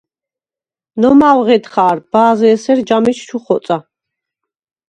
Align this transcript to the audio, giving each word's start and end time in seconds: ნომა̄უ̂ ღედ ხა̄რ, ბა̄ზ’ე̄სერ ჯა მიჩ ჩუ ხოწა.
ნომა̄უ̂ 0.99 1.43
ღედ 1.47 1.65
ხა̄რ, 1.73 1.97
ბა̄ზ’ე̄სერ 2.11 2.79
ჯა 2.87 2.97
მიჩ 3.03 3.19
ჩუ 3.27 3.37
ხოწა. 3.43 3.77